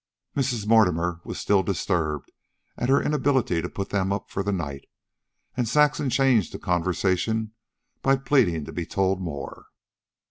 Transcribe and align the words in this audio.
Mrs. 0.35 0.65
Mortimer 0.65 1.21
was 1.23 1.37
still 1.37 1.61
disturbed 1.61 2.31
at 2.75 2.89
her 2.89 2.99
inability 3.03 3.61
to 3.61 3.69
put 3.69 3.89
them 3.91 4.11
up 4.11 4.31
for 4.31 4.41
the 4.41 4.51
night, 4.51 4.85
and 5.55 5.67
Saxon 5.69 6.09
changed 6.09 6.51
the 6.51 6.57
conversation 6.57 7.51
by 8.01 8.15
pleading 8.15 8.65
to 8.65 8.71
be 8.71 8.87
told 8.87 9.21
more. 9.21 9.67